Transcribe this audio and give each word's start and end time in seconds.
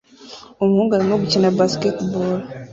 Umuhungu 0.61 0.91
arimo 0.93 1.15
gukina 1.21 1.55
basketball 1.57 2.31